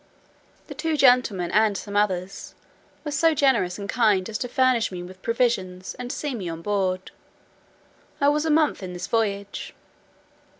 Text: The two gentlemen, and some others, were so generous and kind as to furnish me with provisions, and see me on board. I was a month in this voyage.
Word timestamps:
The 0.65 0.73
two 0.73 0.97
gentlemen, 0.97 1.51
and 1.51 1.77
some 1.77 1.95
others, 1.95 2.55
were 3.05 3.11
so 3.11 3.35
generous 3.35 3.77
and 3.77 3.87
kind 3.87 4.27
as 4.31 4.39
to 4.39 4.47
furnish 4.47 4.91
me 4.91 5.03
with 5.03 5.21
provisions, 5.21 5.93
and 5.99 6.11
see 6.11 6.33
me 6.33 6.49
on 6.49 6.63
board. 6.63 7.11
I 8.19 8.27
was 8.29 8.43
a 8.43 8.49
month 8.49 8.81
in 8.81 8.93
this 8.93 9.05
voyage. 9.05 9.75